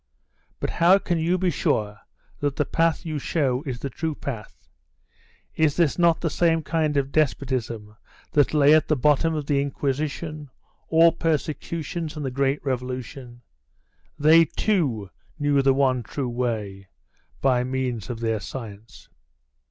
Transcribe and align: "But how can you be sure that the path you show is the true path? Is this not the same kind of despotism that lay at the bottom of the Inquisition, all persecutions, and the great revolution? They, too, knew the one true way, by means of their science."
"But 0.59 0.71
how 0.71 0.97
can 0.97 1.19
you 1.19 1.37
be 1.37 1.51
sure 1.51 1.99
that 2.39 2.55
the 2.55 2.65
path 2.65 3.05
you 3.05 3.19
show 3.19 3.61
is 3.67 3.77
the 3.77 3.89
true 3.91 4.15
path? 4.15 4.67
Is 5.53 5.75
this 5.77 5.99
not 5.99 6.21
the 6.21 6.29
same 6.31 6.63
kind 6.63 6.97
of 6.97 7.11
despotism 7.11 7.95
that 8.31 8.51
lay 8.51 8.73
at 8.73 8.87
the 8.87 8.95
bottom 8.95 9.35
of 9.35 9.45
the 9.45 9.61
Inquisition, 9.61 10.49
all 10.87 11.11
persecutions, 11.11 12.17
and 12.17 12.25
the 12.25 12.31
great 12.31 12.65
revolution? 12.65 13.43
They, 14.17 14.45
too, 14.45 15.11
knew 15.37 15.61
the 15.61 15.75
one 15.75 16.01
true 16.01 16.29
way, 16.29 16.87
by 17.39 17.63
means 17.63 18.09
of 18.09 18.21
their 18.21 18.39
science." 18.39 19.07